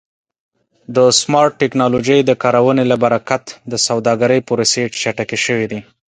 د 0.95 0.97
سمارټ 1.19 1.53
ټکنالوژۍ 1.61 2.19
د 2.25 2.31
کارونې 2.43 2.83
له 2.91 2.95
برکت 3.03 3.43
د 3.71 3.73
سوداګرۍ 3.87 4.39
پروسې 4.49 4.83
چټکې 5.01 5.37
شوې. 5.45 5.79